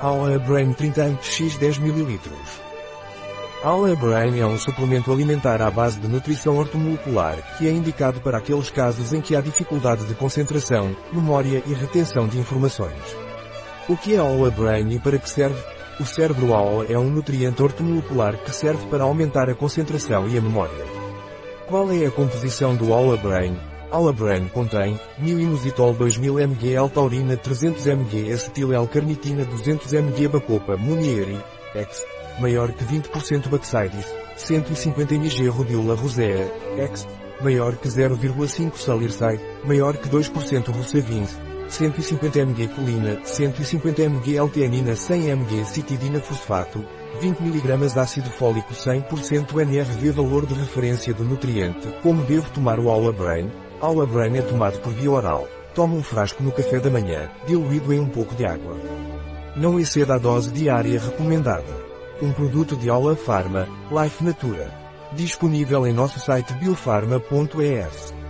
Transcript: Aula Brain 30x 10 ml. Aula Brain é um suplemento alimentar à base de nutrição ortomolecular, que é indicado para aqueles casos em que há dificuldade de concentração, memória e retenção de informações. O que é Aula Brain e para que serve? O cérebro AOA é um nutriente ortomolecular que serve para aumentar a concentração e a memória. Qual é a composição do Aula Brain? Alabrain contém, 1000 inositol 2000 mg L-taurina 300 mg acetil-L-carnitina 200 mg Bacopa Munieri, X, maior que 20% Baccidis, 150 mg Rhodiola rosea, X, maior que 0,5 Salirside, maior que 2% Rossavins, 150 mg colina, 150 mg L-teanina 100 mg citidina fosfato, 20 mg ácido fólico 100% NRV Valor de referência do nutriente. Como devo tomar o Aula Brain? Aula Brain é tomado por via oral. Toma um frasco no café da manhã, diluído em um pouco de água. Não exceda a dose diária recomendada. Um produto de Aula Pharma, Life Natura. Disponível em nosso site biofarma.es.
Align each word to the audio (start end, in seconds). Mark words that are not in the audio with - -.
Aula 0.00 0.38
Brain 0.40 0.74
30x 0.74 1.56
10 1.56 1.78
ml. 1.78 2.20
Aula 3.62 3.94
Brain 3.94 4.40
é 4.40 4.44
um 4.44 4.58
suplemento 4.58 5.12
alimentar 5.12 5.62
à 5.62 5.70
base 5.70 6.00
de 6.00 6.08
nutrição 6.08 6.58
ortomolecular, 6.58 7.36
que 7.56 7.68
é 7.68 7.70
indicado 7.70 8.20
para 8.20 8.38
aqueles 8.38 8.70
casos 8.70 9.12
em 9.12 9.20
que 9.20 9.36
há 9.36 9.40
dificuldade 9.40 10.04
de 10.04 10.14
concentração, 10.14 10.94
memória 11.12 11.62
e 11.64 11.72
retenção 11.72 12.26
de 12.26 12.38
informações. 12.38 13.16
O 13.88 13.96
que 13.96 14.14
é 14.14 14.18
Aula 14.18 14.50
Brain 14.50 14.90
e 14.90 14.98
para 14.98 15.16
que 15.16 15.30
serve? 15.30 15.62
O 16.00 16.04
cérebro 16.04 16.52
AOA 16.52 16.86
é 16.86 16.98
um 16.98 17.08
nutriente 17.08 17.62
ortomolecular 17.62 18.36
que 18.38 18.50
serve 18.50 18.84
para 18.88 19.04
aumentar 19.04 19.48
a 19.48 19.54
concentração 19.54 20.28
e 20.28 20.36
a 20.36 20.42
memória. 20.42 20.84
Qual 21.68 21.90
é 21.92 22.04
a 22.04 22.10
composição 22.10 22.74
do 22.74 22.92
Aula 22.92 23.16
Brain? 23.16 23.56
Alabrain 23.94 24.48
contém, 24.48 24.98
1000 25.18 25.38
inositol 25.38 25.94
2000 25.94 26.40
mg 26.48 26.74
L-taurina 26.74 27.36
300 27.36 27.86
mg 27.86 28.32
acetil-L-carnitina 28.32 29.44
200 29.44 29.92
mg 29.92 30.28
Bacopa 30.28 30.76
Munieri, 30.76 31.38
X, 31.76 32.02
maior 32.40 32.72
que 32.72 32.84
20% 32.84 33.48
Baccidis, 33.48 34.12
150 34.36 35.14
mg 35.14 35.48
Rhodiola 35.48 35.94
rosea, 35.94 36.50
X, 36.76 37.06
maior 37.40 37.76
que 37.76 37.88
0,5 37.88 38.76
Salirside, 38.76 39.40
maior 39.64 39.96
que 39.96 40.08
2% 40.08 40.72
Rossavins, 40.72 41.38
150 41.68 42.40
mg 42.40 42.74
colina, 42.74 43.20
150 43.24 44.02
mg 44.02 44.36
L-teanina 44.38 44.96
100 44.96 45.30
mg 45.36 45.64
citidina 45.66 46.18
fosfato, 46.18 46.84
20 47.20 47.40
mg 47.40 47.96
ácido 47.96 48.28
fólico 48.28 48.74
100% 48.74 49.56
NRV 49.64 50.10
Valor 50.10 50.46
de 50.46 50.54
referência 50.54 51.14
do 51.14 51.22
nutriente. 51.22 51.86
Como 52.02 52.24
devo 52.24 52.50
tomar 52.50 52.80
o 52.80 52.90
Aula 52.90 53.12
Brain? 53.12 53.63
Aula 53.84 54.06
Brain 54.06 54.38
é 54.38 54.40
tomado 54.40 54.78
por 54.78 54.94
via 54.94 55.10
oral. 55.10 55.46
Toma 55.74 55.94
um 55.94 56.02
frasco 56.02 56.42
no 56.42 56.50
café 56.50 56.80
da 56.80 56.88
manhã, 56.88 57.30
diluído 57.46 57.92
em 57.92 58.00
um 58.00 58.08
pouco 58.08 58.34
de 58.34 58.46
água. 58.46 58.74
Não 59.54 59.78
exceda 59.78 60.14
a 60.14 60.18
dose 60.18 60.50
diária 60.50 60.98
recomendada. 60.98 61.84
Um 62.22 62.32
produto 62.32 62.76
de 62.76 62.88
Aula 62.88 63.14
Pharma, 63.14 63.68
Life 63.90 64.24
Natura. 64.24 64.72
Disponível 65.12 65.86
em 65.86 65.92
nosso 65.92 66.18
site 66.18 66.54
biofarma.es. 66.54 68.23